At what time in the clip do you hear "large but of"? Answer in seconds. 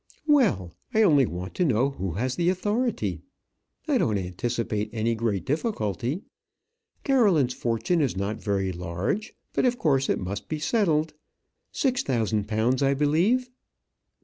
8.71-9.77